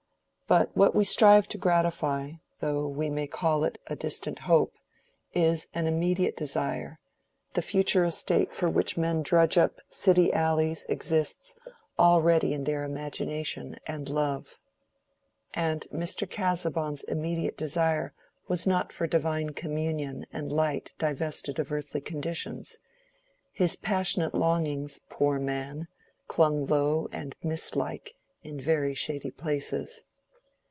[0.47, 4.73] But what we strive to gratify, though we may call it a distant hope,
[5.33, 6.99] is an immediate desire:
[7.53, 11.55] the future estate for which men drudge up city alleys exists
[11.97, 14.59] already in their imagination and love.
[15.53, 16.29] And Mr.
[16.29, 18.13] Casaubon's immediate desire
[18.49, 22.77] was not for divine communion and light divested of earthly conditions;
[23.53, 25.87] his passionate longings, poor man,
[26.27, 30.03] clung low and mist like in very shady places.